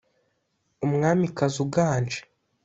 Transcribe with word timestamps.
umwamikazi 0.85 1.57
uganje, 1.65 2.19